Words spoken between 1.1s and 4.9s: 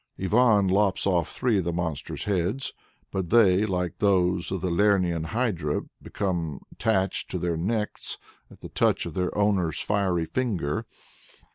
three of the monster's heads, but they, like those of the